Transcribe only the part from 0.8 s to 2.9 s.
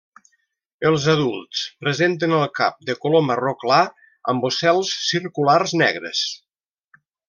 Els adults presenten el cap